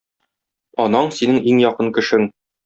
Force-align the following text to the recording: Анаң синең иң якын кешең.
Анаң 0.85 1.11
синең 1.19 1.39
иң 1.53 1.61
якын 1.65 1.93
кешең. 1.99 2.27